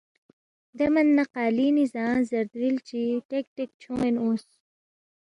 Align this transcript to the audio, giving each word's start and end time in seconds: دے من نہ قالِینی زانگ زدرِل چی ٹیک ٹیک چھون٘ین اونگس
دے 0.77 0.85
من 0.93 1.07
نہ 1.17 1.23
قالِینی 1.33 1.85
زانگ 1.93 2.21
زدرِل 2.29 2.75
چی 2.87 3.01
ٹیک 3.29 3.45
ٹیک 3.55 3.69
چھون٘ین 3.81 4.15
اونگس 4.21 4.47